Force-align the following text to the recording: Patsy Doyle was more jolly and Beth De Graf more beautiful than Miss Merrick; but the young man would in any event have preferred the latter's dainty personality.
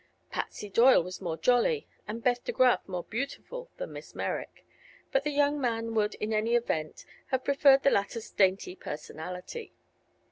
Patsy 0.31 0.67
Doyle 0.67 1.03
was 1.03 1.21
more 1.21 1.37
jolly 1.37 1.87
and 2.07 2.23
Beth 2.23 2.43
De 2.43 2.51
Graf 2.51 2.81
more 2.87 3.03
beautiful 3.03 3.69
than 3.77 3.93
Miss 3.93 4.15
Merrick; 4.15 4.65
but 5.11 5.23
the 5.23 5.29
young 5.29 5.61
man 5.61 5.93
would 5.93 6.15
in 6.15 6.33
any 6.33 6.55
event 6.55 7.05
have 7.27 7.43
preferred 7.43 7.83
the 7.83 7.91
latter's 7.91 8.31
dainty 8.31 8.75
personality. 8.75 9.73